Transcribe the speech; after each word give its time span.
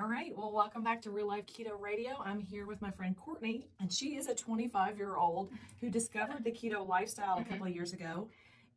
All 0.00 0.08
right, 0.08 0.32
well, 0.34 0.50
welcome 0.50 0.82
back 0.82 1.02
to 1.02 1.10
Real 1.10 1.28
Life 1.28 1.44
Keto 1.46 1.78
Radio. 1.78 2.12
I'm 2.24 2.40
here 2.40 2.66
with 2.66 2.80
my 2.80 2.90
friend 2.90 3.14
Courtney, 3.14 3.66
and 3.78 3.92
she 3.92 4.16
is 4.16 4.26
a 4.26 4.34
25 4.34 4.96
year 4.96 5.16
old 5.16 5.50
who 5.82 5.90
discovered 5.90 6.44
the 6.44 6.50
keto 6.50 6.88
lifestyle 6.88 7.38
a 7.38 7.44
couple 7.44 7.66
of 7.66 7.74
years 7.74 7.92
ago 7.92 8.28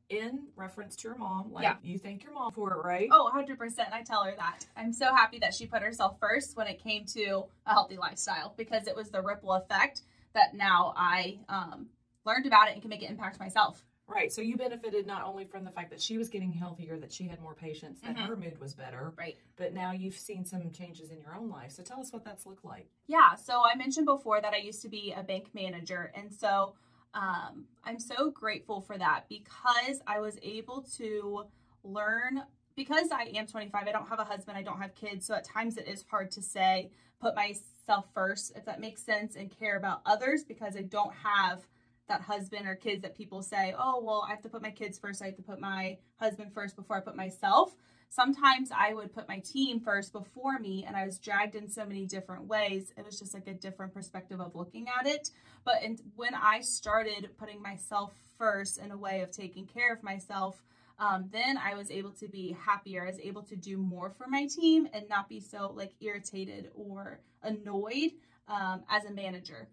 in 0.09 0.47
reference 0.57 0.93
to 0.97 1.07
her 1.09 1.15
mom. 1.15 1.53
Like, 1.53 1.63
Yeah. 1.63 1.75
you 1.81 1.97
thank 1.97 2.23
your 2.23 2.33
mom 2.33 2.51
for 2.51 2.73
it, 2.73 2.83
right? 2.83 3.07
Oh, 3.13 3.31
100%. 3.33 3.93
I 3.93 4.03
tell 4.03 4.23
her 4.25 4.35
that. 4.37 4.65
I'm 4.75 4.91
so 4.91 5.15
happy 5.15 5.39
that 5.39 5.53
she 5.53 5.65
put 5.65 5.81
herself 5.81 6.19
first 6.19 6.57
when 6.57 6.67
it 6.67 6.83
came 6.83 7.05
to 7.13 7.45
a 7.65 7.71
healthy 7.71 7.95
lifestyle 7.97 8.53
because 8.57 8.85
it 8.85 8.95
was 8.95 9.09
the 9.09 9.21
ripple 9.21 9.53
effect 9.53 10.01
that 10.33 10.53
now 10.53 10.93
I 10.97 11.39
um, 11.47 11.87
learned 12.25 12.45
about 12.45 12.67
it 12.67 12.73
and 12.73 12.81
can 12.81 12.89
make 12.89 13.01
it 13.01 13.09
impact 13.09 13.39
myself. 13.39 13.85
Right. 14.07 14.31
So 14.31 14.41
you 14.41 14.55
benefited 14.55 15.07
not 15.07 15.23
only 15.23 15.45
from 15.45 15.63
the 15.63 15.71
fact 15.71 15.89
that 15.89 15.99
she 16.01 16.17
was 16.17 16.29
getting 16.29 16.51
healthier, 16.51 16.97
that 16.99 17.11
she 17.11 17.27
had 17.27 17.41
more 17.41 17.55
patience, 17.55 17.99
that 18.01 18.15
Mhm. 18.15 18.27
her 18.27 18.35
mood 18.35 18.59
was 18.59 18.75
better, 18.75 19.13
Right. 19.17 19.35
but 19.55 19.73
now 19.73 19.91
you've 19.91 20.17
seen 20.17 20.45
some 20.45 20.71
changes 20.71 21.09
in 21.09 21.19
your 21.19 21.35
own 21.35 21.49
life. 21.49 21.71
So 21.71 21.81
tell 21.83 21.99
us 21.99 22.13
what 22.13 22.23
that's 22.23 22.45
looked 22.45 22.63
like. 22.63 22.87
Yeah. 23.07 23.33
So 23.35 23.63
I 23.65 23.75
mentioned 23.75 24.05
before 24.05 24.41
that 24.41 24.53
I 24.53 24.57
used 24.57 24.81
to 24.83 24.89
be 24.89 25.11
a 25.11 25.23
bank 25.23 25.53
manager. 25.55 26.11
And 26.15 26.31
so 26.33 26.75
um, 27.15 27.65
I'm 27.85 27.97
so 27.97 28.29
grateful 28.29 28.81
for 28.81 28.97
that 28.97 29.27
because 29.29 30.01
I 30.05 30.19
was 30.19 30.37
able 30.43 30.81
to 30.97 31.45
learn. 31.83 32.43
Because 32.75 33.09
I 33.09 33.23
am 33.35 33.47
25, 33.47 33.87
I 33.87 33.91
don't 33.93 34.09
have 34.09 34.19
a 34.19 34.25
husband, 34.25 34.57
I 34.57 34.61
don't 34.63 34.81
have 34.81 34.93
kids. 34.95 35.25
So 35.25 35.33
at 35.33 35.45
times 35.45 35.77
it 35.77 35.87
is 35.87 36.03
hard 36.09 36.29
to 36.31 36.41
say, 36.41 36.91
put 37.21 37.33
myself 37.33 38.05
first, 38.13 38.51
if 38.57 38.65
that 38.65 38.81
makes 38.81 39.01
sense, 39.01 39.37
and 39.37 39.49
care 39.49 39.77
about 39.77 40.01
others 40.05 40.43
because 40.43 40.75
I 40.75 40.81
don't 40.81 41.13
have 41.13 41.65
that 42.07 42.21
husband 42.21 42.67
or 42.67 42.75
kids 42.75 43.01
that 43.01 43.15
people 43.15 43.41
say, 43.41 43.73
oh, 43.77 44.01
well, 44.03 44.23
I 44.27 44.31
have 44.31 44.41
to 44.43 44.49
put 44.49 44.61
my 44.61 44.71
kids 44.71 44.99
first. 44.99 45.21
I 45.21 45.27
have 45.27 45.35
to 45.37 45.41
put 45.41 45.59
my 45.59 45.97
husband 46.17 46.53
first 46.53 46.75
before 46.75 46.97
I 46.97 46.99
put 46.99 47.15
myself. 47.15 47.75
Sometimes 48.09 48.69
I 48.71 48.93
would 48.93 49.13
put 49.13 49.27
my 49.27 49.39
team 49.39 49.79
first 49.79 50.13
before 50.13 50.59
me, 50.59 50.85
and 50.87 50.95
I 50.95 51.05
was 51.05 51.17
dragged 51.17 51.55
in 51.55 51.67
so 51.67 51.85
many 51.85 52.05
different 52.05 52.45
ways. 52.45 52.93
It 52.95 53.05
was 53.05 53.19
just 53.19 53.33
like 53.33 53.47
a 53.47 53.53
different 53.53 53.93
perspective 53.93 54.39
of 54.39 54.55
looking 54.55 54.85
at 54.87 55.07
it. 55.07 55.31
But 55.65 55.81
in, 55.83 55.97
when 56.15 56.35
I 56.35 56.61
started 56.61 57.29
putting 57.37 57.61
myself 57.61 58.13
first 58.37 58.77
in 58.77 58.91
a 58.91 58.97
way 58.97 59.21
of 59.21 59.31
taking 59.31 59.65
care 59.65 59.91
of 59.91 60.03
myself, 60.03 60.61
um, 60.97 61.29
then 61.31 61.57
I 61.57 61.75
was 61.75 61.91
able 61.91 62.11
to 62.11 62.27
be 62.27 62.55
happier. 62.57 63.03
I 63.03 63.07
was 63.07 63.19
able 63.19 63.43
to 63.43 63.55
do 63.55 63.77
more 63.77 64.11
for 64.11 64.27
my 64.27 64.47
team 64.47 64.87
and 64.93 65.09
not 65.09 65.27
be 65.27 65.41
so 65.41 65.73
like 65.75 65.91
irritated 65.99 66.69
or 66.73 67.19
annoyed 67.43 68.11
um, 68.47 68.83
as 68.89 69.03
a 69.05 69.11
manager. 69.11 69.67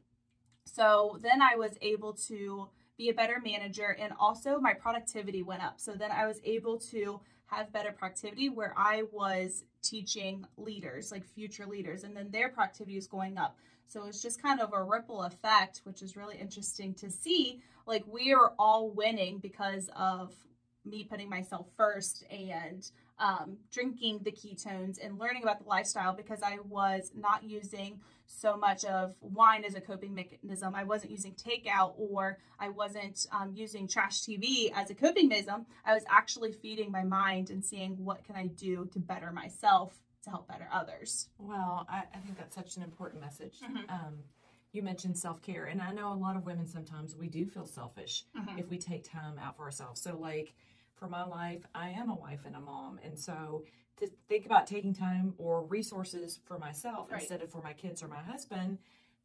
So 0.65 1.19
then 1.23 1.43
I 1.43 1.57
was 1.57 1.77
able 1.83 2.15
to 2.29 2.69
be 2.97 3.09
a 3.09 3.15
better 3.15 3.41
manager 3.43 3.97
and 3.99 4.13
also 4.19 4.59
my 4.61 4.75
productivity 4.75 5.43
went 5.43 5.63
up. 5.63 5.81
So 5.81 5.93
then 5.93 6.11
I 6.11 6.27
was 6.27 6.41
able 6.45 6.79
to 6.79 7.21
have 7.47 7.73
better 7.73 7.93
productivity 7.93 8.49
where 8.49 8.75
I 8.77 9.05
was 9.13 9.65
teaching 9.83 10.47
leaders, 10.57 11.13
like 11.13 11.25
future 11.27 11.67
leaders, 11.67 12.05
and 12.05 12.17
then 12.17 12.31
their 12.31 12.49
productivity 12.49 12.97
is 12.97 13.07
going 13.07 13.37
up. 13.37 13.57
So 13.87 14.07
it's 14.07 14.23
just 14.23 14.43
kind 14.43 14.61
of 14.61 14.73
a 14.73 14.83
ripple 14.83 15.23
effect, 15.23 15.83
which 15.85 16.01
is 16.01 16.17
really 16.17 16.39
interesting 16.39 16.95
to 16.95 17.11
see. 17.11 17.61
Like 17.87 18.05
we 18.07 18.33
are 18.33 18.53
all 18.59 18.91
winning 18.91 19.39
because 19.39 19.91
of 19.97 20.33
me 20.85 21.05
putting 21.05 21.29
myself 21.29 21.67
first 21.77 22.25
and 22.31 22.91
um, 23.23 23.57
drinking 23.71 24.21
the 24.25 24.33
ketones 24.33 24.99
and 25.03 25.19
learning 25.19 25.45
about 25.45 25.63
the 25.63 25.69
lifestyle 25.69 26.13
because 26.13 26.43
I 26.43 26.59
was 26.69 27.13
not 27.15 27.45
using 27.45 28.01
so 28.27 28.57
much 28.57 28.85
of 28.85 29.15
wine 29.21 29.65
as 29.65 29.77
a 29.77 29.81
coping 29.81 30.13
mechanism. 30.15 30.75
I 30.75 30.83
wasn't 30.83 31.13
using 31.13 31.35
takeout 31.35 31.93
or 31.97 32.39
I 32.59 32.71
wasn't 32.71 33.27
um, 33.31 33.53
using 33.55 33.87
trash 33.87 34.23
TV 34.23 34.73
as 34.75 34.91
a 34.91 34.95
coping 34.95 35.29
mechanism. 35.29 35.67
I 35.85 35.95
was 35.95 36.03
actually 36.11 36.51
feeding 36.53 36.91
my 36.91 37.05
mind 37.05 37.51
and 37.51 37.65
seeing 37.65 37.93
what 38.05 38.25
can 38.25 38.35
I 38.35 38.49
do 38.49 38.89
to 38.93 38.99
better 38.99 39.31
myself 39.31 39.95
to 40.25 40.31
help 40.31 40.49
better 40.49 40.69
others. 40.73 41.29
Well, 41.39 41.87
I, 41.89 42.03
I 42.15 42.19
think 42.19 42.37
that's 42.39 42.55
such 42.55 42.77
an 42.77 42.83
important 42.83 43.21
message. 43.21 43.55
Mhm. 43.63 43.89
Um, 43.91 44.15
you 44.73 44.83
mentioned 44.83 45.19
self 45.19 45.43
care, 45.43 45.67
and 45.67 45.83
I 45.83 45.93
know 45.93 46.13
a 46.13 46.15
lot 46.15 46.35
of 46.35 46.47
women 46.47 46.67
sometimes 46.67 47.15
we 47.15 47.29
do 47.29 47.45
feel 47.45 47.67
selfish 47.67 48.25
if 48.57 48.71
we 48.71 48.79
take 48.79 49.05
time 49.05 49.39
out 49.39 49.57
for 49.59 49.65
ourselves. 49.65 50.01
So, 50.01 50.17
like 50.17 50.55
for 51.03 51.09
my 51.09 51.25
life, 51.25 51.67
I 51.75 51.89
am 51.91 52.11
a 52.11 52.15
wife 52.15 52.41
and 52.47 52.55
a 52.55 52.61
mom, 52.61 53.01
and 53.03 53.19
so 53.19 53.65
to 53.99 54.09
think 54.29 54.47
about 54.47 54.69
taking 54.69 54.95
time 54.95 55.35
or 55.37 55.65
resources 55.65 56.39
for 56.45 56.59
myself 56.61 57.11
Right. 57.11 57.21
instead 57.21 57.43
of 57.43 57.51
for 57.51 57.61
my 57.61 57.73
kids 57.73 58.05
or 58.05 58.09
my 58.09 58.23
husband, 58.23 58.79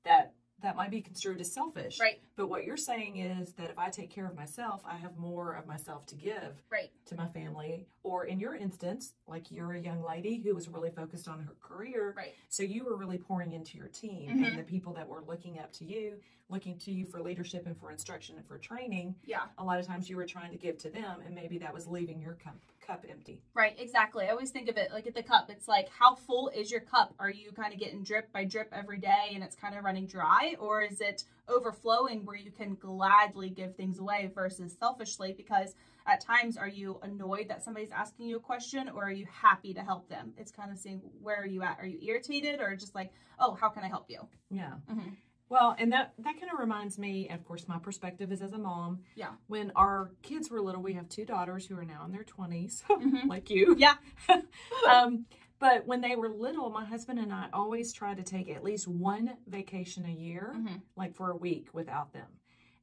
that 0.03 0.33
that 0.63 0.75
might 0.75 0.89
be 0.89 1.01
construed 1.01 1.39
as 1.39 1.51
selfish. 1.51 1.99
Right, 1.99 2.19
But 2.35 2.47
what 2.47 2.63
you're 2.65 2.77
saying 2.77 3.17
is 3.17 3.53
that 3.53 3.69
if 3.69 3.77
I 3.77 3.89
take 3.89 4.09
care 4.09 4.25
of 4.25 4.35
myself, 4.35 4.81
I 4.85 4.95
have 4.97 5.15
more 5.17 5.53
of 5.53 5.67
myself 5.67 6.05
to 6.07 6.15
give 6.15 6.61
right, 6.71 6.89
to 7.05 7.15
my 7.15 7.27
family. 7.27 7.85
Or 8.03 8.25
in 8.25 8.39
your 8.39 8.55
instance, 8.55 9.13
like 9.27 9.51
you're 9.51 9.73
a 9.73 9.79
young 9.79 10.03
lady 10.03 10.37
who 10.37 10.55
was 10.55 10.67
really 10.67 10.89
focused 10.89 11.27
on 11.27 11.39
her 11.41 11.53
career. 11.61 12.13
right, 12.17 12.33
So 12.49 12.63
you 12.63 12.85
were 12.85 12.95
really 12.97 13.19
pouring 13.19 13.51
into 13.53 13.77
your 13.77 13.87
team 13.89 14.29
Mhm. 14.31 14.47
and 14.49 14.59
the 14.59 14.63
people 14.63 14.93
that 14.93 15.07
were 15.07 15.21
looking 15.21 15.59
up 15.59 15.71
to 15.73 15.85
you, 15.85 16.19
looking 16.49 16.77
to 16.79 16.91
you 16.91 17.05
for 17.05 17.21
leadership 17.21 17.67
and 17.67 17.77
for 17.77 17.91
instruction 17.91 18.35
and 18.37 18.47
for 18.47 18.57
training. 18.57 19.15
yeah. 19.25 19.47
A 19.59 19.63
lot 19.63 19.79
of 19.79 19.85
times 19.85 20.09
you 20.09 20.15
were 20.15 20.25
trying 20.25 20.51
to 20.51 20.57
give 20.57 20.77
to 20.79 20.89
them, 20.89 21.21
and 21.21 21.35
maybe 21.35 21.59
that 21.59 21.73
was 21.73 21.85
leaving 21.87 22.19
your 22.19 22.33
cup, 22.35 22.55
cup 22.87 23.05
empty. 23.09 23.41
Right, 23.53 23.75
exactly. 23.77 24.25
I 24.25 24.29
always 24.29 24.49
think 24.49 24.69
of 24.69 24.77
it 24.77 24.91
like 24.91 25.05
at 25.05 25.13
the 25.13 25.21
cup. 25.21 25.49
It's 25.49 25.67
like, 25.67 25.89
how 25.89 26.15
full 26.15 26.49
is 26.49 26.71
your 26.71 26.79
cup? 26.79 27.13
Are 27.19 27.29
you 27.29 27.51
kind 27.51 27.73
of 27.73 27.79
getting 27.79 28.01
drip 28.01 28.31
by 28.31 28.45
drip 28.45 28.69
every 28.71 28.97
day 28.97 29.31
and 29.33 29.43
it's 29.43 29.55
kind 29.55 29.77
of 29.77 29.83
running 29.83 30.07
dry? 30.07 30.55
Or 30.59 30.81
is 30.81 31.01
it 31.01 31.25
overflowing 31.49 32.25
where 32.25 32.37
you 32.37 32.51
can 32.51 32.75
gladly 32.75 33.49
give 33.49 33.75
things 33.75 33.99
away 33.99 34.31
versus 34.33 34.75
selfishly? 34.79 35.33
Because 35.35 35.75
at 36.07 36.21
times, 36.21 36.55
are 36.55 36.69
you 36.69 36.99
annoyed 37.03 37.49
that 37.49 37.63
somebody's 37.63 37.91
asking 37.91 38.27
you 38.27 38.37
a 38.37 38.39
question 38.39 38.89
or 38.89 39.03
are 39.03 39.11
you 39.11 39.27
happy 39.29 39.73
to 39.73 39.81
help 39.81 40.07
them? 40.07 40.33
It's 40.37 40.51
kind 40.51 40.71
of 40.71 40.77
seeing 40.77 41.01
where 41.21 41.41
are 41.41 41.45
you 41.45 41.63
at? 41.63 41.77
Are 41.81 41.85
you 41.85 41.99
irritated 42.01 42.61
or 42.61 42.75
just 42.77 42.95
like, 42.95 43.11
oh, 43.39 43.57
how 43.59 43.67
can 43.67 43.83
I 43.83 43.89
help 43.89 44.05
you? 44.07 44.25
Yeah. 44.49 44.75
Mhm. 44.89 45.17
Well, 45.49 45.75
and 45.79 45.91
that 45.93 46.13
that 46.19 46.39
kind 46.39 46.51
of 46.51 46.59
reminds 46.59 46.97
me. 46.97 47.29
Of 47.29 47.45
course, 47.45 47.67
my 47.67 47.79
perspective 47.79 48.31
is 48.31 48.41
as 48.41 48.53
a 48.53 48.57
mom. 48.57 48.99
Yeah. 49.15 49.29
When 49.47 49.71
our 49.75 50.11
kids 50.21 50.49
were 50.49 50.61
little, 50.61 50.81
we 50.81 50.93
have 50.93 51.07
two 51.09 51.25
daughters 51.25 51.65
who 51.65 51.77
are 51.77 51.85
now 51.85 52.03
in 52.05 52.11
their 52.11 52.23
20s, 52.25 52.83
Mhm. 52.89 53.27
like 53.27 53.49
you. 53.49 53.75
Yeah. 53.77 53.95
um, 54.89 55.25
but 55.59 55.87
when 55.87 56.01
they 56.01 56.15
were 56.15 56.29
little, 56.29 56.69
my 56.69 56.85
husband 56.85 57.19
and 57.19 57.33
I 57.33 57.47
always 57.53 57.93
tried 57.93 58.17
to 58.17 58.23
take 58.23 58.49
at 58.49 58.63
least 58.63 58.87
one 58.87 59.37
vacation 59.47 60.05
a 60.05 60.11
year, 60.11 60.53
Mhm. 60.55 60.81
like 60.95 61.15
for 61.15 61.31
a 61.31 61.35
week 61.35 61.69
without 61.73 62.13
them. 62.13 62.27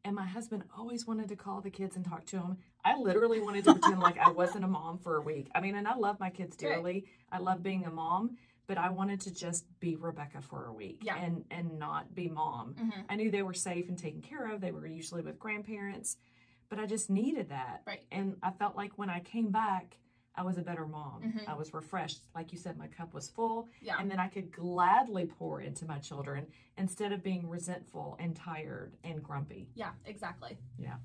And 0.07 0.15
my 0.15 0.27
husband 0.27 0.65
always 0.77 1.07
wanted 1.07 1.29
to 1.29 1.37
call 1.37 1.61
the 1.63 1.71
kids 1.71 1.97
and 1.97 2.05
talk 2.05 2.27
to 2.27 2.37
them. 2.37 2.59
I 2.85 2.95
literally 2.99 3.41
wanted 3.41 3.65
to 3.65 3.73
pretend 3.75 4.01
like 4.01 4.19
I 4.19 4.31
wasn't 4.31 4.65
a 4.65 4.69
mom 4.69 4.99
for 4.99 5.17
a 5.17 5.23
week. 5.23 5.51
I 5.55 5.61
mean, 5.61 5.77
and 5.77 5.89
I 5.89 5.95
love 5.97 6.21
my 6.21 6.29
kids 6.31 6.57
Right. 6.63 6.75
dearly. 6.75 7.07
I 7.33 7.39
love 7.39 7.63
being 7.63 7.85
a 7.87 7.91
mom, 7.91 8.37
but 8.67 8.79
I 8.79 8.91
wanted 8.91 9.21
to 9.23 9.35
just 9.35 9.65
be 9.81 9.97
Rebecca 9.97 10.41
for 10.41 10.67
a 10.67 10.73
week 10.73 11.01
Yeah. 11.03 11.17
and 11.17 11.45
and 11.51 11.79
not 11.79 12.15
be 12.15 12.29
mom. 12.29 12.75
Mhm. 12.75 13.05
I 13.09 13.17
knew 13.17 13.31
they 13.31 13.43
were 13.43 13.55
safe 13.55 13.89
and 13.89 13.99
taken 13.99 14.23
care 14.23 14.47
of. 14.51 14.61
They 14.61 14.73
were 14.73 14.87
usually 14.87 15.23
with 15.23 15.39
grandparents, 15.39 16.17
but 16.69 16.79
I 16.79 16.87
just 16.87 17.11
needed 17.11 17.49
that. 17.51 17.83
Right. 17.87 18.05
And 18.11 18.37
I 18.43 18.51
felt 18.53 18.77
like 18.77 18.97
when 18.99 19.11
I 19.11 19.21
came 19.21 19.51
back, 19.51 19.99
I 20.37 20.43
was 20.43 20.59
a 20.59 20.63
better 20.63 20.87
mom. 20.87 21.23
Mhm. 21.23 21.47
I 21.49 21.55
was 21.55 21.73
refreshed. 21.73 22.23
Like 22.35 22.51
you 22.53 22.59
said, 22.59 22.77
my 22.77 22.89
cup 22.89 23.15
was 23.15 23.29
full. 23.31 23.69
Yeah. 23.81 23.97
And 24.01 24.11
then 24.11 24.19
I 24.19 24.27
could 24.29 24.51
gladly 24.51 25.27
pour 25.27 25.61
into 25.61 25.87
my 25.87 25.99
children 26.01 26.49
instead 26.77 27.13
of 27.13 27.23
being 27.23 27.49
resentful 27.49 28.17
and 28.19 28.35
tired 28.35 28.97
and 29.05 29.23
grumpy. 29.23 29.69
Yeah, 29.75 29.93
exactly. 30.07 30.59
Yeah. 30.77 30.97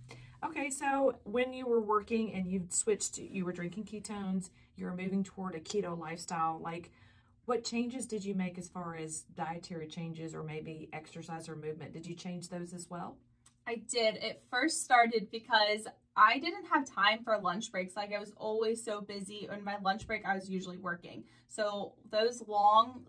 Okay, 0.44 0.70
so 0.72 1.20
when 1.26 1.54
you 1.54 1.68
were 1.68 1.82
working 1.82 2.34
and 2.34 2.48
you 2.48 2.66
switched, 2.70 3.20
you 3.20 3.46
were 3.46 3.52
drinking 3.52 3.84
ketones, 3.84 4.50
you 4.76 4.86
were 4.86 4.96
moving 4.96 5.24
toward 5.24 5.54
a 5.54 5.60
keto 5.60 5.96
lifestyle, 5.96 6.58
like 6.60 6.90
what 7.50 7.64
changes 7.64 8.06
did 8.06 8.24
you 8.24 8.36
make 8.36 8.60
as 8.60 8.70
far 8.70 8.96
as 8.96 9.22
dietary 9.36 9.88
changes 9.88 10.36
or 10.36 10.44
maybe 10.44 10.88
exercise 10.94 11.50
or 11.50 11.56
movement? 11.56 11.92
Did 11.92 12.06
you 12.06 12.14
change 12.14 12.48
those 12.48 12.76
as 12.76 12.88
well? 12.92 13.18
I 13.66 13.82
did. 13.90 14.18
It 14.18 14.44
first 14.52 14.84
started 14.84 15.32
because 15.32 15.88
I 16.16 16.38
didn't 16.38 16.66
have 16.66 16.88
time 16.88 17.24
for 17.24 17.36
lunch 17.40 17.72
breaks. 17.72 17.96
Like 17.96 18.14
I 18.14 18.20
was 18.20 18.34
always 18.38 18.86
so 18.86 19.02
busy. 19.02 19.50
On 19.52 19.64
my 19.64 19.78
lunch 19.82 20.06
break, 20.06 20.28
I 20.28 20.36
was 20.36 20.48
usually 20.48 20.78
working. 20.78 21.24
So 21.48 21.94
those 22.12 22.44
long 22.48 23.08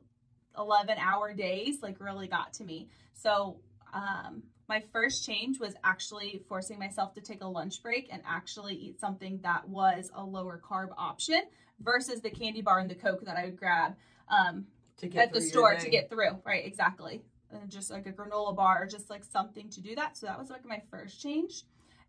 11 0.56 0.97
hour 0.97 1.35
days 1.35 1.82
like 1.82 2.00
really 2.00 2.26
got 2.26 2.55
to 2.55 2.65
me. 2.65 2.88
So 3.12 3.59
um, 3.93 4.43
my 4.70 4.82
first 4.91 5.26
change 5.26 5.61
was 5.61 5.75
actually 5.85 6.43
forcing 6.49 6.79
myself 6.79 7.12
to 7.12 7.20
take 7.20 7.43
a 7.43 7.47
lunch 7.47 7.82
break 7.82 8.09
and 8.11 8.23
actually 8.26 8.75
eat 8.75 8.99
something 8.99 9.38
that 9.43 9.69
was 9.69 10.11
a 10.15 10.25
lower 10.25 10.59
carb 10.67 10.88
option 10.97 11.43
versus 11.81 12.23
the 12.23 12.31
candy 12.31 12.62
bar 12.62 12.79
and 12.79 12.91
the 12.91 12.94
Coke 12.94 13.25
that 13.26 13.37
I 13.37 13.44
would 13.44 13.59
grab. 13.59 13.97
Um, 14.31 14.67
To 14.99 15.09
get 15.09 15.29
at 15.29 15.32
the 15.32 15.41
store 15.41 15.75
to 15.77 15.91
get 15.91 16.09
through. 16.09 16.38
Right, 16.44 16.65
exactly. 16.65 17.23
And 17.53 17.69
just 17.69 17.91
like 17.91 18.06
a 18.06 18.12
granola 18.12 18.55
bar 18.55 18.82
or 18.82 18.87
just 18.87 19.11
like 19.11 19.25
something 19.25 19.69
to 19.71 19.81
do 19.81 19.94
that. 19.97 20.17
So 20.17 20.27
that 20.27 20.38
was 20.38 20.50
like 20.50 20.65
my 20.65 20.81
first 20.91 21.21
change. 21.21 21.65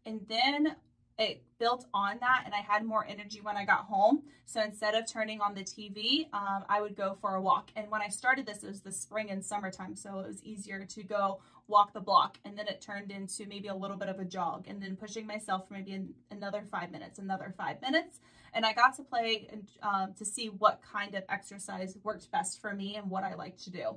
And 0.06 0.22
then 0.28 0.76
it 1.18 1.44
built 1.60 1.86
on 1.94 2.18
that 2.20 2.44
and 2.46 2.54
I 2.54 2.60
had 2.60 2.84
more 2.84 3.06
energy 3.08 3.42
when 3.42 3.56
I 3.56 3.66
got 3.66 3.86
home. 3.86 4.24
So 4.46 4.62
instead 4.62 4.96
of 4.96 5.12
turning 5.12 5.42
on 5.42 5.54
the 5.54 5.64
TV, 5.64 6.28
um, 6.34 6.66
I 6.68 6.82
would 6.82 6.96
go 6.96 7.18
for 7.22 7.36
a 7.36 7.42
walk. 7.42 7.72
And 7.76 7.90
when 7.90 8.02
I 8.02 8.08
started 8.08 8.46
this, 8.46 8.64
it 8.64 8.68
was 8.68 8.82
the 8.82 8.92
spring 8.92 9.30
and 9.30 9.44
summertime. 9.44 9.96
So 9.96 10.20
it 10.20 10.28
was 10.28 10.44
easier 10.44 10.86
to 10.86 11.04
go 11.04 11.40
walk 11.72 11.94
the 11.94 12.00
block. 12.02 12.38
And 12.46 12.56
then 12.58 12.68
it 12.68 12.82
turned 12.82 13.10
into 13.12 13.48
maybe 13.48 13.70
a 13.70 13.76
little 13.76 13.98
bit 13.98 14.10
of 14.10 14.20
a 14.20 14.26
jog 14.26 14.66
and 14.68 14.82
then 14.84 14.96
pushing 14.96 15.26
myself 15.26 15.68
for 15.68 15.74
maybe 15.74 15.94
an, 15.94 16.14
another 16.30 16.64
five 16.70 16.92
minutes, 16.92 17.18
another 17.18 17.54
five 17.58 17.82
minutes. 17.82 18.20
and 18.54 18.66
I 18.66 18.74
got 18.74 18.96
to 18.98 19.04
play 19.04 19.48
and 19.52 19.68
um, 19.82 20.14
to 20.20 20.26
see 20.26 20.48
what 20.48 20.82
kind 20.84 21.16
of 21.16 21.24
exercise 21.30 21.98
worked 22.04 22.30
best 22.32 22.62
for 22.62 22.74
me 22.76 22.98
and 22.98 23.10
what 23.10 23.24
I 23.24 23.34
like 23.36 23.58
to 23.64 23.72
do. 23.72 23.96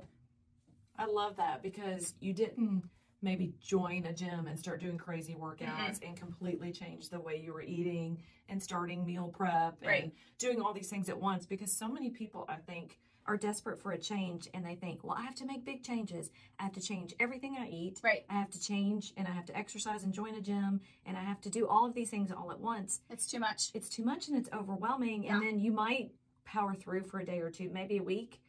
I 0.97 1.05
love 1.05 1.35
that 1.37 1.61
because 1.61 2.13
you 2.21 2.33
didn't 2.33 2.83
maybe 3.21 3.53
join 3.59 4.05
a 4.05 4.13
gym 4.13 4.47
and 4.47 4.57
start 4.57 4.79
doing 4.79 4.97
crazy 4.97 5.35
workouts 5.37 5.99
and 6.05 6.15
completely 6.15 6.71
change 6.71 7.09
the 7.09 7.19
way 7.19 7.35
you 7.43 7.51
were 7.53 7.61
eating 7.61 8.21
and 8.49 8.61
starting 8.61 9.05
meal 9.05 9.27
prep 9.35 9.77
and 9.81 9.87
Right. 9.87 10.13
doing 10.37 10.61
all 10.61 10.73
these 10.73 10.89
things 10.89 11.09
at 11.09 11.19
once 11.19 11.45
because 11.45 11.71
so 11.71 11.87
many 11.87 12.09
people 12.11 12.45
I 12.47 12.55
think 12.55 12.99
are 13.27 13.37
desperate 13.37 13.81
for 13.81 13.91
a 13.91 13.97
change 13.97 14.47
and 14.53 14.65
they 14.65 14.75
think, 14.75 15.03
well, 15.03 15.15
I 15.17 15.23
have 15.23 15.35
to 15.35 15.45
make 15.45 15.65
big 15.65 15.83
changes. 15.83 16.29
I 16.59 16.63
have 16.63 16.73
to 16.73 16.81
change 16.81 17.13
everything 17.19 17.57
I 17.59 17.67
eat. 17.67 17.99
Right. 18.03 18.23
I 18.29 18.33
have 18.33 18.51
to 18.51 18.59
change 18.59 19.13
and 19.17 19.27
I 19.27 19.31
have 19.31 19.45
to 19.47 19.57
exercise 19.57 20.03
and 20.03 20.13
join 20.13 20.35
a 20.35 20.41
gym 20.41 20.81
and 21.05 21.17
I 21.17 21.21
have 21.21 21.41
to 21.41 21.49
do 21.49 21.67
all 21.67 21.85
of 21.85 21.93
these 21.93 22.09
things 22.09 22.31
all 22.31 22.51
at 22.51 22.59
once. 22.59 23.01
It's 23.09 23.25
too 23.25 23.39
much. 23.39 23.71
It's 23.73 23.89
too 23.89 24.03
much 24.03 24.27
and 24.27 24.37
it's 24.37 24.49
overwhelming. 24.53 25.27
And 25.27 25.41
then 25.41 25.59
you 25.59 25.71
might 25.71 26.11
power 26.45 26.75
through 26.75 27.03
for 27.03 27.19
a 27.19 27.25
day 27.25 27.39
or 27.39 27.49
two, 27.49 27.69
maybe 27.73 27.97
a 27.97 28.03
week, 28.03 28.39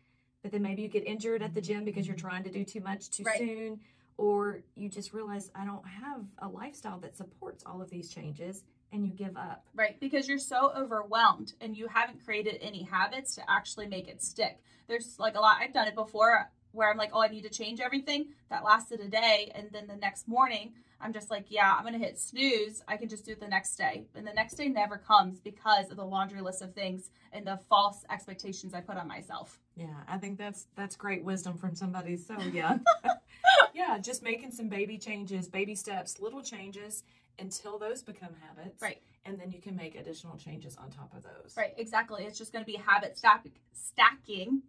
but 0.43 0.53
then 0.53 0.63
maybe 0.63 0.83
you 0.83 0.89
get 0.89 1.07
injured 1.07 1.43
at 1.43 1.55
the 1.55 1.61
gym 1.61 1.85
because 1.85 2.07
you're 2.07 2.17
mm-hmm. 2.17 2.29
trying 2.29 2.45
to 2.45 2.51
do 2.51 2.65
too 2.65 2.81
much 2.81 3.11
too 3.11 3.25
Right. 3.25 3.39
soon. 3.39 3.81
Or 4.19 4.63
you 4.75 4.89
just 4.89 5.13
realize 5.13 5.51
I 5.55 5.65
don't 5.65 5.87
have 5.87 6.25
a 6.39 6.49
lifestyle 6.49 6.99
that 7.01 7.17
supports 7.17 7.65
all 7.67 7.83
of 7.83 7.91
these 7.91 8.09
changes 8.09 8.65
and 8.93 9.05
you 9.05 9.13
give 9.13 9.37
up. 9.37 9.67
Right, 9.75 9.99
because 10.01 10.29
you're 10.29 10.39
so 10.39 10.73
overwhelmed 10.77 11.55
and 11.61 11.77
you 11.77 11.89
haven't 11.89 12.25
created 12.25 12.59
any 12.61 12.83
habits 12.83 13.35
to 13.37 13.43
actually 13.51 13.87
make 13.87 14.09
it 14.09 14.23
stick. 14.23 14.59
There's 14.89 15.19
like 15.19 15.37
a 15.37 15.41
lot, 15.41 15.59
I've 15.61 15.73
done 15.73 15.89
it 15.89 15.95
before 15.95 16.51
where 16.73 16.91
I'm 16.91 16.97
like, 16.97 17.11
oh, 17.13 17.23
I 17.23 17.29
need 17.29 17.43
to 17.43 17.51
change 17.51 17.81
everything. 17.81 18.27
That 18.51 18.65
lasted 18.65 19.01
a 19.01 19.09
day. 19.09 19.51
And 19.55 19.69
then 19.73 19.87
the 19.87 19.97
next 19.97 20.29
morning, 20.29 20.75
I'm 21.01 21.13
just 21.13 21.31
like, 21.31 21.47
yeah, 21.49 21.75
I'm 21.75 21.83
going 21.83 21.99
to 21.99 22.05
hit 22.05 22.19
snooze. 22.19 22.83
I 22.87 22.97
can 22.97 23.09
just 23.09 23.25
do 23.25 23.33
it 23.33 23.41
the 23.41 23.49
next 23.49 23.77
day. 23.77 24.05
And 24.15 24.27
the 24.27 24.33
next 24.33 24.55
day 24.55 24.69
never 24.69 24.99
comes 24.99 25.41
because 25.41 25.91
of 25.91 25.97
the 25.97 26.05
laundry 26.05 26.41
list 26.41 26.63
of 26.63 26.75
things 26.75 27.11
and 27.33 27.47
the 27.47 27.59
false 27.69 28.05
expectations 28.11 28.75
I 28.75 28.81
put 28.81 28.97
on 28.97 29.09
myself. 29.09 29.59
Yeah, 29.77 29.87
I 30.09 30.19
think 30.19 30.39
that's 30.39 30.67
that's 30.75 30.97
great 30.97 31.25
wisdom 31.25 31.59
from 31.59 31.75
somebody 31.75 32.17
so 32.17 32.39
young. 32.41 32.85
yeah, 33.75 33.99
just 33.99 34.23
making 34.23 34.53
some 34.53 34.69
baby 34.69 34.99
changes, 34.99 35.49
baby 35.49 35.75
steps, 35.75 36.19
little 36.21 36.43
changes 36.43 37.05
until 37.39 37.79
those 37.79 38.03
become 38.03 38.31
habits. 38.47 38.81
Right. 38.81 39.03
And 39.25 39.39
then 39.39 39.51
you 39.51 39.61
can 39.61 39.75
make 39.77 39.95
additional 39.97 40.37
changes 40.37 40.77
on 40.77 40.91
top 40.91 41.13
of 41.17 41.23
those. 41.23 41.55
Right, 41.57 41.75
exactly. 41.77 42.25
It's 42.25 42.39
just 42.39 42.53
going 42.53 42.65
to 42.65 42.71
be 42.71 42.77
habit 42.77 43.19
stack- 43.19 43.47
stacking. 43.73 44.63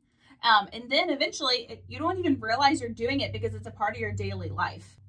Um, 0.44 0.68
and 0.74 0.90
then 0.90 1.10
eventually, 1.10 1.68
it, 1.70 1.84
you 1.88 2.00
don't 2.00 2.18
even 2.18 2.40
realize 2.40 2.82
you're 2.82 2.90
doing 2.90 3.22
it 3.22 3.32
because 3.32 3.54
it's 3.54 3.68
a 3.68 3.72
part 3.72 3.96
of 3.96 4.00
your 4.00 4.12
daily 4.12 4.50
life. 4.50 5.00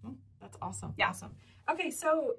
That's 0.41 0.57
awesome. 0.63 0.95
Yeah. 0.97 1.11
Awesome. 1.11 1.35
Okay, 1.71 1.91
so 1.91 2.35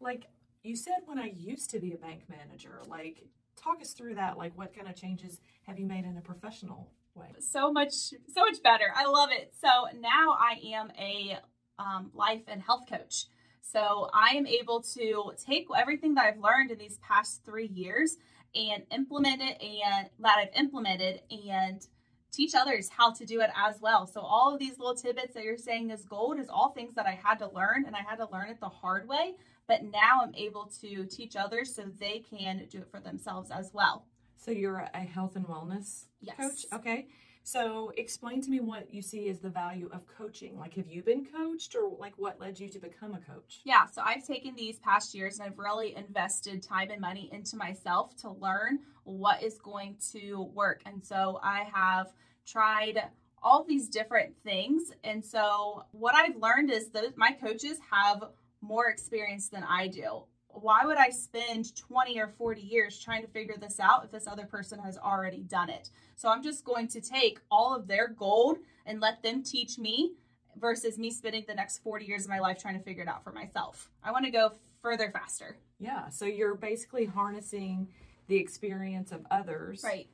like 0.00 0.26
you 0.62 0.76
said 0.76 0.98
when 1.06 1.18
I 1.18 1.32
used 1.36 1.70
to 1.70 1.78
be 1.78 1.92
a 1.92 1.96
bank 1.96 2.22
manager, 2.28 2.82
like 2.88 3.24
talk 3.56 3.80
us 3.80 3.92
through 3.92 4.16
that. 4.16 4.36
Like 4.36 4.56
what 4.56 4.74
kind 4.74 4.88
of 4.88 4.96
changes 4.96 5.40
have 5.62 5.78
you 5.78 5.86
made 5.86 6.04
in 6.04 6.16
a 6.16 6.20
professional 6.20 6.90
way? 7.14 7.28
so 7.38 7.72
much 7.72 7.92
so 7.92 8.40
much 8.40 8.60
better 8.64 8.86
i 8.96 9.06
love 9.06 9.28
it 9.30 9.54
so 9.60 9.68
now 10.00 10.36
i 10.38 10.58
am 10.74 10.90
a 10.98 11.38
um, 11.78 12.10
life 12.12 12.42
and 12.48 12.60
health 12.62 12.84
coach 12.88 13.26
so 13.72 14.08
i 14.12 14.30
am 14.34 14.46
able 14.46 14.80
to 14.80 15.32
take 15.44 15.66
everything 15.76 16.14
that 16.14 16.24
i've 16.26 16.38
learned 16.40 16.70
in 16.70 16.78
these 16.78 16.98
past 16.98 17.42
three 17.44 17.68
years 17.68 18.16
and 18.54 18.84
implement 18.92 19.40
it 19.42 19.60
and 19.62 20.08
that 20.20 20.36
i've 20.38 20.54
implemented 20.60 21.20
and 21.30 21.86
teach 22.30 22.54
others 22.54 22.88
how 22.88 23.12
to 23.12 23.24
do 23.24 23.40
it 23.40 23.50
as 23.56 23.80
well 23.80 24.06
so 24.06 24.20
all 24.20 24.52
of 24.52 24.58
these 24.58 24.78
little 24.78 24.94
tidbits 24.94 25.34
that 25.34 25.44
you're 25.44 25.56
saying 25.56 25.90
is 25.90 26.04
gold 26.04 26.38
is 26.38 26.48
all 26.48 26.70
things 26.70 26.94
that 26.94 27.06
i 27.06 27.12
had 27.22 27.38
to 27.38 27.48
learn 27.52 27.84
and 27.86 27.94
i 27.96 28.00
had 28.00 28.16
to 28.16 28.28
learn 28.32 28.48
it 28.50 28.58
the 28.60 28.68
hard 28.68 29.06
way 29.08 29.34
but 29.66 29.82
now 29.84 30.20
i'm 30.22 30.34
able 30.34 30.66
to 30.80 31.04
teach 31.06 31.36
others 31.36 31.74
so 31.74 31.84
they 31.98 32.22
can 32.28 32.66
do 32.70 32.78
it 32.78 32.88
for 32.90 33.00
themselves 33.00 33.50
as 33.50 33.70
well 33.72 34.04
So 34.36 34.50
you're 34.50 34.88
a 34.94 35.00
health 35.00 35.36
and 35.36 35.46
wellness 35.46 36.06
Yes. 36.20 36.36
coach? 36.38 36.66
Okay. 36.80 37.06
So 37.46 37.92
explain 37.98 38.40
to 38.40 38.50
me 38.50 38.60
what 38.60 38.92
you 38.92 39.02
see 39.02 39.28
as 39.28 39.38
the 39.38 39.50
value 39.50 39.90
of 39.92 40.06
coaching. 40.06 40.58
Like 40.58 40.74
have 40.74 40.88
you 40.88 41.02
been 41.02 41.26
coached 41.26 41.74
or 41.74 41.94
like 41.98 42.14
what 42.16 42.40
led 42.40 42.58
you 42.58 42.70
to 42.70 42.78
become 42.78 43.14
a 43.14 43.20
coach? 43.20 43.60
Yeah, 43.64 43.86
so 43.86 44.00
I've 44.02 44.26
taken 44.26 44.54
these 44.56 44.78
past 44.78 45.14
years 45.14 45.38
and 45.38 45.46
I've 45.46 45.58
really 45.58 45.94
invested 45.94 46.62
time 46.62 46.90
and 46.90 47.02
money 47.02 47.28
into 47.32 47.56
myself 47.56 48.16
to 48.22 48.30
learn 48.30 48.78
what 49.04 49.42
is 49.42 49.58
going 49.58 49.96
to 50.12 50.50
work. 50.54 50.80
And 50.86 51.04
so 51.04 51.38
I 51.42 51.68
have 51.72 52.12
tried 52.46 53.10
all 53.42 53.62
these 53.62 53.88
different 53.88 54.34
things. 54.42 54.90
And 55.04 55.22
so 55.22 55.84
what 55.92 56.14
I've 56.14 56.36
learned 56.36 56.70
is 56.70 56.88
that 56.92 57.18
my 57.18 57.32
coaches 57.32 57.78
have 57.90 58.24
more 58.62 58.88
experience 58.88 59.50
than 59.50 59.64
I 59.64 59.88
do. 59.88 60.22
Why 60.64 60.86
would 60.86 60.96
I 60.96 61.10
spend 61.10 61.76
20 61.76 62.18
or 62.18 62.26
40 62.26 62.62
years 62.62 62.98
trying 62.98 63.20
to 63.20 63.28
figure 63.28 63.56
this 63.60 63.78
out 63.78 64.02
if 64.02 64.10
this 64.10 64.26
other 64.26 64.46
person 64.46 64.78
has 64.78 64.96
already 64.96 65.42
done 65.42 65.68
it? 65.68 65.90
So 66.16 66.30
I'm 66.30 66.42
just 66.42 66.64
going 66.64 66.88
to 66.88 67.02
take 67.02 67.38
all 67.50 67.76
of 67.76 67.86
their 67.86 68.08
gold 68.08 68.56
and 68.86 68.98
let 68.98 69.22
them 69.22 69.42
teach 69.42 69.76
me 69.76 70.14
versus 70.58 70.96
me 70.98 71.10
spending 71.10 71.44
the 71.46 71.54
next 71.54 71.82
40 71.82 72.06
years 72.06 72.24
of 72.24 72.30
my 72.30 72.38
life 72.38 72.56
trying 72.58 72.78
to 72.78 72.82
figure 72.82 73.02
it 73.02 73.08
out 73.10 73.22
for 73.22 73.30
myself. 73.30 73.90
I 74.02 74.10
want 74.10 74.24
to 74.24 74.30
go 74.30 74.52
further 74.80 75.10
faster. 75.10 75.58
Yeah. 75.78 76.08
So 76.08 76.24
you're 76.24 76.54
basically 76.54 77.04
harnessing 77.04 77.88
the 78.28 78.36
experience 78.36 79.12
of 79.12 79.26
others 79.30 79.82
Right. 79.84 80.08